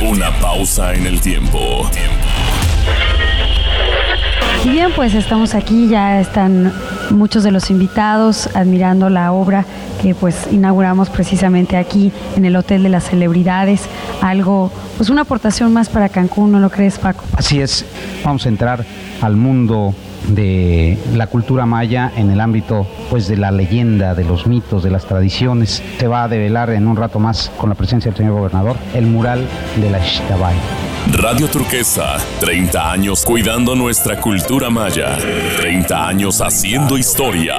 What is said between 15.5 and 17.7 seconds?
más para Cancún, ¿no lo crees Paco? Así